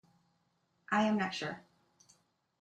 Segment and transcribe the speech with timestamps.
[0.89, 1.61] I am not sure.